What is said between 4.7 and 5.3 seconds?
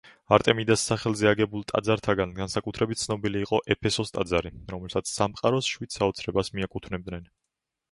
რომელსაც